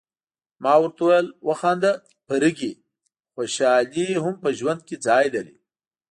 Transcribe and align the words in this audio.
ما 0.63 0.73
ورته 0.81 1.01
وویل: 1.03 1.27
وخانده 1.47 1.91
فرګي، 2.25 2.73
خوشالي 3.33 4.07
هم 4.23 4.35
په 4.43 4.49
ژوند 4.57 4.81
کي 4.87 4.95
ځای 5.05 5.25
لري. 5.35 5.55